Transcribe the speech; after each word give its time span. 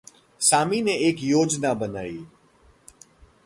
सामी 0.39 0.81
ने 0.81 0.93
एक 0.93 1.17
योजना 1.19 1.73
बनायी। 1.73 2.25